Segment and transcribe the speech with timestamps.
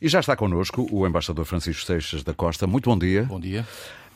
[0.00, 2.66] E já está connosco o embaixador Francisco Seixas da Costa.
[2.66, 3.24] Muito bom dia.
[3.24, 3.66] Bom dia.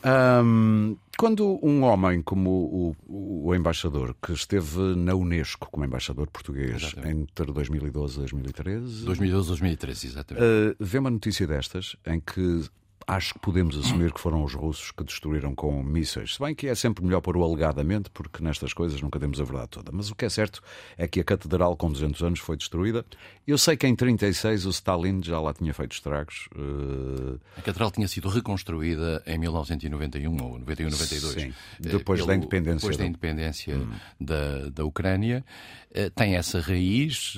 [0.05, 6.27] Um, quando um homem como o, o, o, embaixador, que esteve na Unesco como embaixador
[6.27, 7.21] português exatamente.
[7.21, 9.05] entre 2012 e 2013.
[9.05, 10.43] 2012 e 2013, exatamente.
[10.45, 12.63] Uh, vê uma notícia destas em que
[13.07, 16.35] acho que podemos assumir que foram os russos que destruíram com mísseis.
[16.35, 19.43] Se bem que é sempre melhor pôr o alegadamente, porque nestas coisas nunca temos a
[19.43, 19.91] verdade toda.
[19.91, 20.61] Mas o que é certo
[20.97, 23.05] é que a catedral com 200 anos foi destruída.
[23.45, 26.47] Eu sei que em 36 o Stalin já lá tinha feito estragos.
[26.55, 27.39] Uh...
[27.57, 31.33] A catedral tinha sido reconstruída em 1991 ou 91, 92.
[31.33, 32.79] Sim, eh, depois pelo, da independência.
[32.79, 33.91] Depois da independência hum.
[34.19, 35.43] da, da Ucrânia.
[35.91, 37.35] Uh, tem essa raiz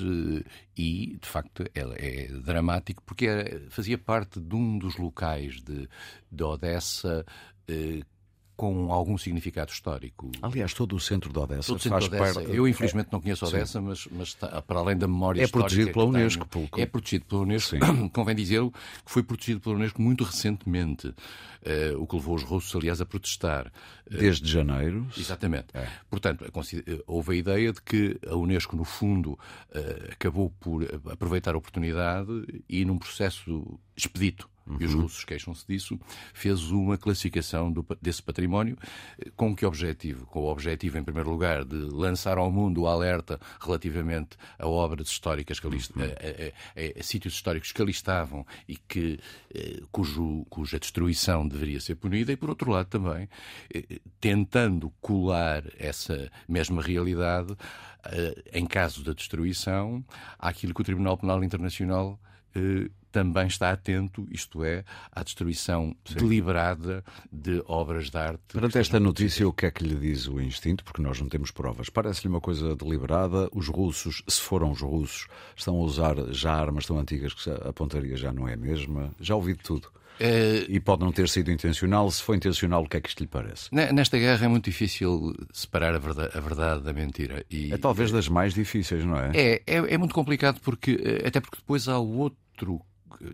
[0.76, 3.26] e, de facto, ela é dramático porque
[3.70, 5.88] fazia parte de um dos locais de,
[6.30, 7.24] de Odessa
[7.66, 8.02] eh,
[8.56, 10.30] com algum significado histórico.
[10.40, 12.50] Aliás, todo o centro de Odessa todo faz parte...
[12.50, 15.68] Eu, infelizmente, não conheço Odessa, mas, mas está, para além da memória é histórica...
[15.68, 16.68] Protegido pela Unesco, tenho.
[16.76, 17.76] É protegido pela Unesco.
[17.76, 18.08] Sim.
[18.08, 22.74] Convém dizer que foi protegido pela Unesco muito recentemente, uh, o que levou os russos,
[22.74, 23.66] aliás, a protestar.
[24.10, 25.06] Uh, Desde janeiro.
[25.16, 25.66] Exatamente.
[25.74, 25.86] É.
[26.08, 26.44] Portanto,
[27.06, 32.30] houve a ideia de que a Unesco, no fundo, uh, acabou por aproveitar a oportunidade
[32.66, 34.76] e, num processo expedito, uhum.
[34.80, 35.02] e os uhum.
[35.02, 35.98] russos queixam-se disso,
[36.34, 38.76] fez uma classificação do, desse património
[39.18, 40.26] eh, com que objetivo?
[40.26, 45.08] Com o objetivo, em primeiro lugar, de lançar ao mundo o alerta relativamente a obras
[45.08, 46.02] históricas que ali, uhum.
[46.02, 49.18] a, a, a, a, sítios históricos que ali estavam e que,
[49.54, 53.28] eh, cujo, cuja destruição deveria ser punida, e por outro lado também
[53.72, 57.56] eh, tentando colar essa mesma realidade
[58.52, 60.04] em caso da destruição
[60.38, 62.20] àquilo que o Tribunal Penal Internacional
[63.16, 66.16] também está atento, isto é, à destruição Sim.
[66.16, 68.42] deliberada de obras de arte.
[68.52, 70.84] Perante esta notícia, o que é que lhe diz o instinto?
[70.84, 71.88] Porque nós não temos provas.
[71.88, 73.48] Parece-lhe uma coisa deliberada.
[73.54, 77.72] Os russos, se foram os russos, estão a usar já armas tão antigas que a
[77.72, 79.10] pontaria já não é a mesma.
[79.18, 79.90] Já ouvi de tudo.
[80.20, 80.66] É...
[80.68, 82.10] E pode não ter sido intencional.
[82.10, 83.70] Se foi intencional, o que é que isto lhe parece?
[83.72, 87.44] Nesta guerra é muito difícil separar a verdade, a verdade da mentira.
[87.50, 87.72] E...
[87.72, 89.30] É talvez das mais difíceis, não é?
[89.34, 92.82] É, é, é muito complicado, porque, eh, até porque depois há o outro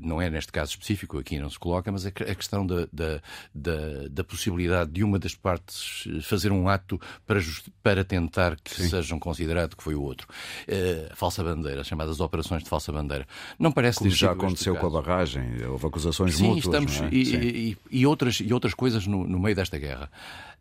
[0.01, 3.21] não é neste caso específico, aqui não se coloca, mas a questão da, da,
[3.55, 7.41] da, da possibilidade de uma das partes fazer um ato para,
[7.83, 8.89] para tentar que Sim.
[8.89, 10.29] sejam considerado que foi o outro.
[10.69, 13.27] Uh, falsa bandeira, chamadas operações de falsa bandeira.
[13.59, 16.65] Não parece Como já aconteceu com a barragem, houve acusações Sim, mútuas.
[16.65, 17.15] Estamos, é?
[17.15, 20.11] e, e, e, outras, e outras coisas no, no meio desta guerra.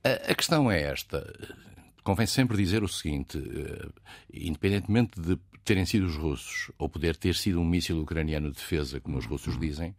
[0.03, 1.31] A, a questão é esta
[2.03, 3.93] convém sempre dizer o seguinte: uh,
[4.33, 8.99] independentemente de terem sido os russos ou poder ter sido um míssil ucraniano de defesa,
[8.99, 9.95] como os russos dizem,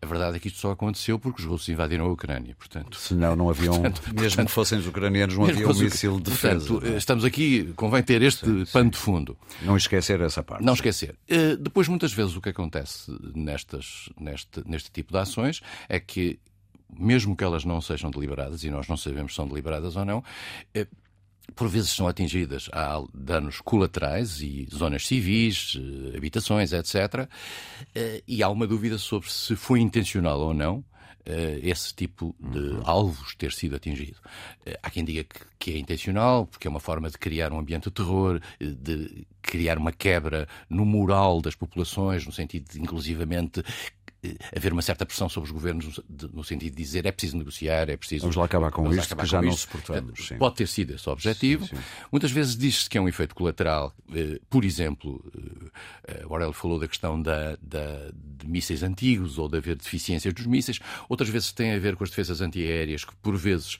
[0.00, 2.56] a verdade é que isto só aconteceu porque os russos invadiram a Ucrânia.
[2.56, 6.16] Portanto, Senão não haviam, portanto, mesmo portanto, que fossem os ucranianos, não havia um míssil
[6.16, 6.66] de defesa.
[6.66, 9.36] Portanto, estamos aqui, convém ter este sim, pano de fundo.
[9.60, 10.64] Não esquecer essa parte.
[10.64, 11.14] Não esquecer.
[11.30, 16.40] Uh, depois, muitas vezes, o que acontece nestas, neste, neste tipo de ações é que
[16.94, 20.22] mesmo que elas não sejam deliberadas, e nós não sabemos se são deliberadas ou não,
[20.74, 20.86] eh,
[21.54, 27.28] por vezes são atingidas, há danos colaterais e zonas civis, eh, habitações, etc.
[27.94, 30.84] Eh, e há uma dúvida sobre se foi intencional ou não
[31.24, 32.82] eh, esse tipo de uhum.
[32.84, 34.18] alvos ter sido atingido.
[34.82, 35.24] Há quem diga
[35.58, 39.78] que, é intencional, porque é uma forma de criar um ambiente de terror, de criar
[39.78, 43.62] uma quebra no moral das populações, no sentido de, inclusivamente,
[44.54, 46.00] haver uma certa pressão sobre os governos
[46.32, 48.22] no sentido de dizer é preciso negociar, é preciso.
[48.22, 49.60] Vamos lá acabar com isto, acabar que já não isto.
[49.60, 50.28] suportamos.
[50.28, 50.38] Sim.
[50.38, 51.66] Pode ter sido esse o objetivo.
[51.66, 51.82] Sim, sim.
[52.10, 53.92] Muitas vezes diz-se que é um efeito colateral.
[54.14, 55.24] Eh, por exemplo,
[56.06, 60.32] eh, agora ele falou da questão da, da, de mísseis antigos ou de haver deficiências
[60.32, 60.78] dos mísseis.
[61.08, 63.78] Outras vezes tem a ver com as defesas antiaéreas que, por vezes,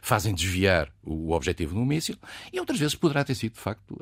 [0.00, 2.16] fazem desviar o objetivo do míssil.
[2.52, 3.96] E outras vezes poderá ter sido, de facto,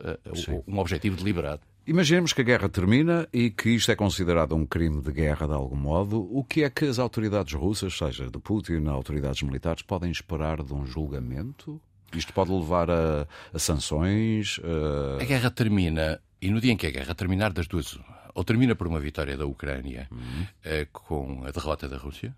[0.67, 1.63] um objetivo deliberado.
[1.85, 5.53] Imaginemos que a guerra termina e que isto é considerado um crime de guerra de
[5.53, 6.29] algum modo.
[6.31, 10.73] O que é que as autoridades russas, seja de Putin, autoridades militares, podem esperar de
[10.73, 11.81] um julgamento?
[12.15, 14.61] Isto pode levar a, a sanções?
[14.63, 15.23] A...
[15.23, 17.99] a guerra termina, e no dia em que a guerra terminar, das duas,
[18.33, 20.47] ou termina por uma vitória da Ucrânia uhum.
[20.93, 22.33] com a derrota da Rússia,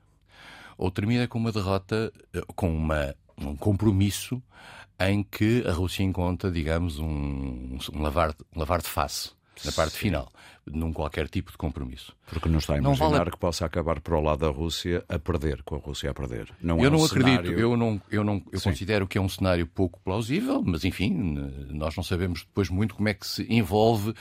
[0.79, 4.43] ou termina com uma derrota, eh, com uma, um compromisso
[4.99, 9.33] em que a Rússia encontra, digamos, um, um, lavar, um lavar de face
[9.65, 9.99] na parte Sim.
[9.99, 10.29] final,
[10.67, 12.15] num qualquer tipo de compromisso.
[12.27, 13.31] Porque não está a imaginar vale...
[13.31, 16.49] que possa acabar para o lado da Rússia a perder, com a Rússia a perder.
[16.61, 17.59] Não eu é um não acredito, cenário...
[17.59, 21.11] eu não, eu não, eu considero que é um cenário pouco plausível, mas enfim,
[21.71, 24.15] nós não sabemos depois muito como é que se envolve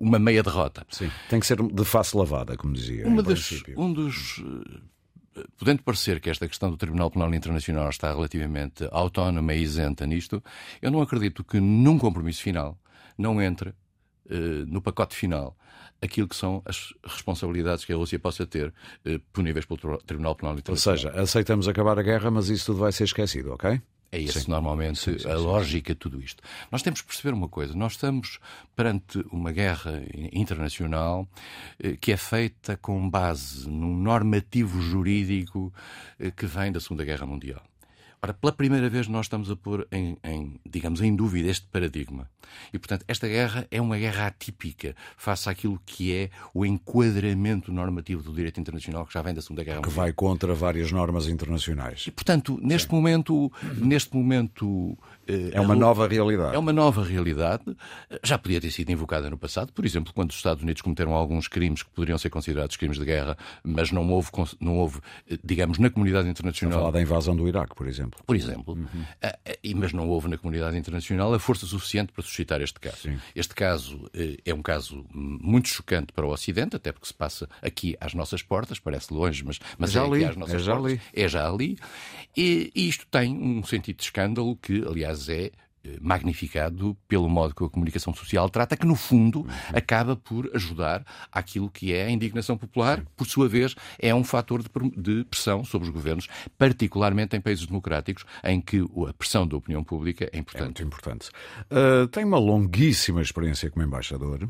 [0.00, 0.84] uma meia derrota.
[0.90, 3.06] Sim, tem que ser de face lavada, como dizia.
[3.06, 4.42] Uma das, um dos
[5.58, 10.42] podendo parecer que esta questão do Tribunal Penal Internacional está relativamente autónoma e isenta nisto,
[10.82, 12.78] eu não acredito que num compromisso final
[13.16, 13.74] não entre
[14.66, 15.56] no pacote final
[16.02, 18.72] aquilo que são as responsabilidades que a Rússia possa ter
[19.32, 20.96] puníveis pelo Tribunal Penal Internacional.
[20.96, 23.80] Ou seja, aceitamos acabar a guerra, mas isso tudo vai ser esquecido, ok?
[24.12, 24.50] É esse sim.
[24.50, 26.42] normalmente sim, sim, a lógica de tudo isto.
[26.70, 28.40] Nós temos que perceber uma coisa: nós estamos
[28.74, 30.02] perante uma guerra
[30.32, 31.28] internacional
[31.78, 35.72] eh, que é feita com base num normativo jurídico
[36.18, 37.62] eh, que vem da Segunda Guerra Mundial.
[38.22, 42.28] Ora, pela primeira vez nós estamos a pôr em, em, digamos, em dúvida este paradigma.
[42.70, 48.22] E, portanto, esta guerra é uma guerra atípica face àquilo que é o enquadramento normativo
[48.22, 49.90] do direito internacional que já vem da Segunda Guerra Mundial.
[49.90, 52.04] Que vai contra várias normas internacionais.
[52.06, 52.96] E, portanto, neste Sim.
[52.96, 54.98] momento, neste momento
[55.52, 56.54] é uma nova realidade.
[56.54, 57.64] É uma nova realidade.
[58.22, 61.48] Já podia ter sido invocada no passado, por exemplo, quando os Estados Unidos cometeram alguns
[61.48, 64.30] crimes que poderiam ser considerados crimes de guerra, mas não houve,
[64.60, 66.78] não houve eh, digamos, na comunidade internacional.
[66.78, 68.20] Falar da invasão do Iraque, por exemplo.
[68.26, 68.74] Por exemplo.
[68.74, 69.02] Uhum.
[69.02, 72.96] Uh, mas não houve na comunidade internacional a força suficiente para suscitar este caso.
[73.02, 73.18] Sim.
[73.34, 74.10] Este caso
[74.44, 78.42] é um caso muito chocante para o Ocidente, até porque se passa aqui às nossas
[78.42, 80.92] portas, parece longe, mas, mas já é ali, aqui às nossas é já portas.
[80.92, 81.00] Ali.
[81.14, 81.78] É já ali.
[82.36, 85.50] E, e isto tem um sentido de escândalo que, aliás, é
[85.82, 91.02] eh, magnificado pelo modo que a comunicação social trata, que no fundo acaba por ajudar
[91.32, 95.88] àquilo que é a indignação popular, por sua vez, é um fator de pressão sobre
[95.88, 96.28] os governos,
[96.58, 100.82] particularmente em países democráticos, em que a pressão da opinião pública é importante.
[100.82, 101.30] É muito importante.
[101.70, 104.46] Uh, tem uma longuíssima experiência como embaixador.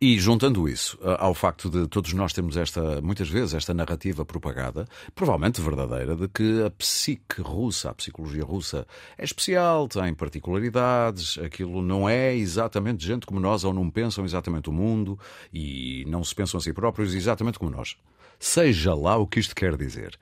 [0.00, 4.24] E juntando isso eh, ao facto de todos nós termos esta, muitas vezes, esta narrativa
[4.24, 8.86] propagada, provavelmente verdadeira, de que a psique russa, a psicologia russa,
[9.16, 14.70] é especial, tem particularidades, aquilo não é exatamente gente como nós, ou não pensam exatamente
[14.70, 15.18] o mundo
[15.52, 17.96] e não se pensam a si próprios exatamente como nós.
[18.38, 20.16] Seja lá o que isto quer dizer.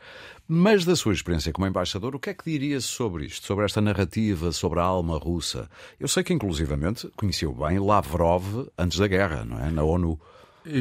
[0.48, 3.80] Mas da sua experiência como embaixador, o que é que diria sobre isto, sobre esta
[3.80, 5.68] narrativa, sobre a alma russa?
[5.98, 9.65] Eu sei que, inclusivamente, conheceu bem Lavrov antes da guerra, não é?
[9.70, 10.18] Na ONU.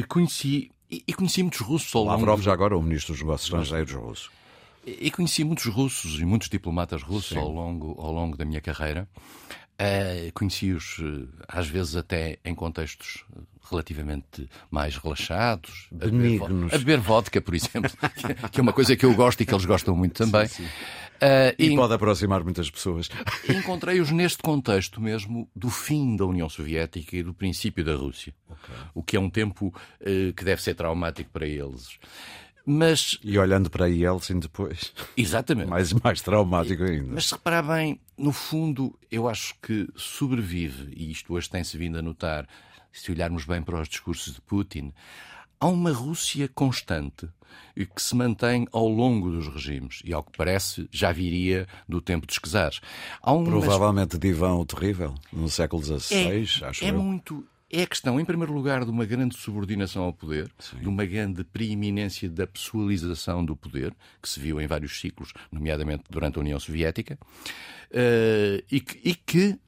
[0.08, 2.16] Conheci, e conheci muitos russos ao longo...
[2.16, 4.30] Lavrov, já agora, o ministro dos negócios estrangeiros russos.
[4.86, 9.08] E conheci muitos russos e muitos diplomatas russos ao longo, ao longo da minha carreira.
[9.78, 13.24] Uh, Conheci-os, uh, às vezes, até em contextos
[13.70, 16.72] relativamente mais relaxados, benignos.
[16.72, 17.90] A beber, vodka, por exemplo,
[18.50, 20.46] que é uma coisa que eu gosto e que eles gostam muito também.
[20.46, 20.70] Sim, sim.
[21.16, 23.08] Uh, e, e pode aproximar muitas pessoas.
[23.48, 28.34] Encontrei-os neste contexto mesmo do fim da União Soviética e do princípio da Rússia.
[28.48, 28.74] Okay.
[28.94, 31.98] O que é um tempo uh, que deve ser traumático para eles.
[32.66, 33.16] Mas...
[33.22, 34.92] E olhando para Yeltsin depois.
[35.16, 35.68] Exatamente.
[35.68, 37.12] mais, mais traumático ainda.
[37.14, 41.96] Mas se reparar bem, no fundo, eu acho que sobrevive, e isto hoje tem-se vindo
[41.96, 42.48] a notar,
[42.92, 44.92] se olharmos bem para os discursos de Putin,
[45.60, 47.28] há uma Rússia constante
[47.76, 52.00] e que se mantém ao longo dos regimes e, ao que parece, já viria do
[52.00, 52.80] tempo dos czares.
[53.24, 53.44] Um...
[53.44, 57.00] Provavelmente de Ivan o Terrível, no século XVI, é, acho é eu.
[57.00, 60.78] muito é a questão, em primeiro lugar, de uma grande subordinação ao poder, Sim.
[60.78, 66.04] de uma grande preeminência da pessoalização do poder, que se viu em vários ciclos, nomeadamente
[66.08, 67.18] durante a União Soviética,
[67.90, 69.58] uh, e, que, e que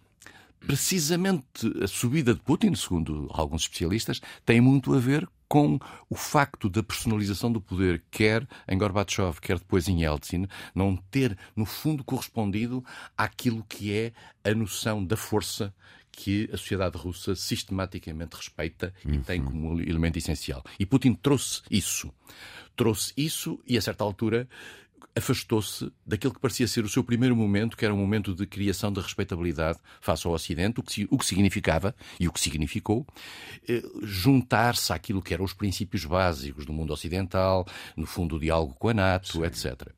[0.60, 5.78] precisamente a subida de Putin, segundo alguns especialistas, tem muito a ver com
[6.10, 11.36] o facto da personalização do poder, quer em Gorbachev, quer depois em Yeltsin, não ter,
[11.56, 12.84] no fundo, correspondido
[13.16, 14.12] àquilo que é
[14.44, 15.74] a noção da força
[16.18, 19.22] que a sociedade russa sistematicamente respeita e uhum.
[19.22, 20.64] tem como elemento essencial.
[20.76, 22.12] E Putin trouxe isso.
[22.74, 24.48] Trouxe isso e, a certa altura,
[25.14, 28.92] afastou-se daquilo que parecia ser o seu primeiro momento, que era um momento de criação
[28.92, 33.06] de respeitabilidade face ao Ocidente, o que, o que significava e o que significou
[33.68, 37.64] eh, juntar-se àquilo que eram os princípios básicos do mundo ocidental,
[37.96, 39.44] no fundo o diálogo com a NATO, Sim.
[39.44, 39.97] etc.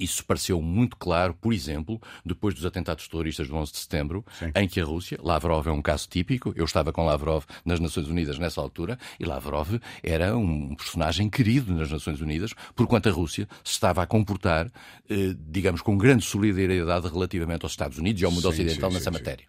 [0.00, 4.50] Isso pareceu muito claro, por exemplo, depois dos atentados terroristas do 11 de setembro, Sim.
[4.54, 8.08] em que a Rússia, Lavrov é um caso típico, eu estava com Lavrov nas Nações
[8.08, 13.46] Unidas nessa altura, e Lavrov era um personagem querido nas Nações Unidas, porquanto a Rússia
[13.62, 14.72] se estava a comportar,
[15.08, 18.96] eh, digamos, com grande solidariedade relativamente aos Estados Unidos e ao mundo sim, ocidental sim,
[18.96, 19.46] nessa matéria.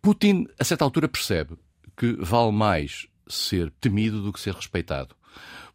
[0.00, 1.56] Putin, a certa altura, percebe
[1.96, 5.14] que vale mais ser temido do que ser respeitado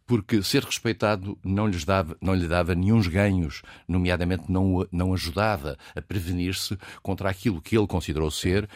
[0.07, 5.77] porque ser respeitado não, lhes dava, não lhe dava nenhum ganhos, nomeadamente não, não ajudava
[5.93, 8.67] a prevenir-se contra aquilo que ele considerou ser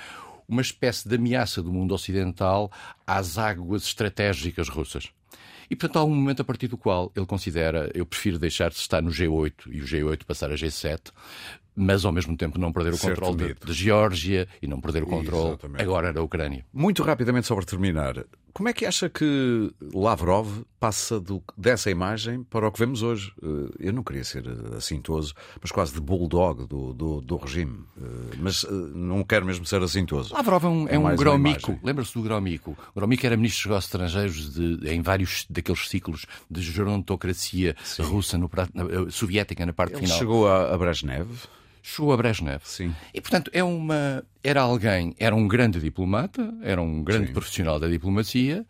[0.47, 2.69] uma espécie de ameaça do mundo ocidental
[3.07, 5.09] às águas estratégicas russas.
[5.69, 8.75] E, portanto, há um momento a partir do qual ele considera eu prefiro deixar de
[8.75, 11.00] estar no G8 e o G8 passar a G7,
[11.73, 15.07] mas ao mesmo tempo não perder o controle de, de, Geórgia e não perder o
[15.07, 15.81] controle Exatamente.
[15.81, 16.65] agora da Ucrânia.
[16.73, 22.67] Muito rapidamente sobre terminar, Como é que acha que Lavrov passa do, dessa imagem para
[22.67, 23.31] o que vemos hoje?
[23.41, 24.43] Eh, eu não queria ser
[24.75, 27.84] assintoso, mas quase de bulldog do, do, do regime.
[27.98, 30.34] Eh, mas eh, não quero mesmo ser assintoso.
[30.34, 31.08] Lavrov é um, é, é um.
[31.84, 32.77] Lembra-se do graumico?
[32.93, 38.03] O graumico era ministro dos negócios estrangeiros de, em vários daqueles ciclos de gerontocracia Sim.
[38.03, 40.17] russa, no, na, soviética, na parte Ele final.
[40.17, 41.27] chegou a, a Brezhnev
[41.81, 42.61] chegou a Brezhnev.
[42.63, 42.93] Sim.
[43.13, 47.33] E, portanto, é uma, era alguém, era um grande diplomata, era um grande Sim.
[47.33, 48.65] profissional da diplomacia.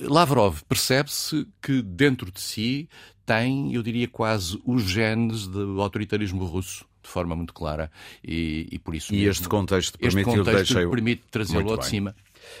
[0.00, 2.88] Lavrov percebe-se que dentro de si
[3.24, 7.90] tem, eu diria, quase os genes do autoritarismo russo de forma muito clara
[8.22, 12.14] e, e por isso e mesmo, este contexto permite, este permite trazê-lo de cima.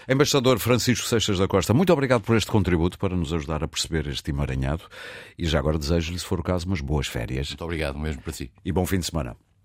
[0.08, 4.06] Embaixador Francisco Seixas da Costa, muito obrigado por este contributo para nos ajudar a perceber
[4.08, 4.84] este emaranhado
[5.38, 7.48] e já agora desejo-lhe, se for o caso, umas boas férias.
[7.48, 8.50] Muito obrigado mesmo para si.
[8.64, 9.36] E bom fim de semana.